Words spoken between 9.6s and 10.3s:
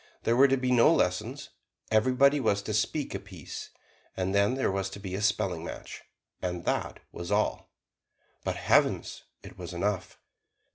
enough.